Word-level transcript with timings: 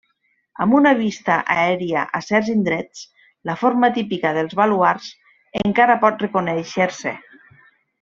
Amb 0.63 0.77
una 0.77 0.93
vista 1.01 1.35
aèria 1.55 2.05
a 2.19 2.21
certs 2.29 2.49
indrets 2.55 3.05
la 3.51 3.59
forma 3.63 3.93
típica 4.01 4.35
dels 4.41 4.59
baluards 4.65 5.15
encara 5.69 6.03
pot 6.07 6.29
reconèixer-se. 6.31 7.19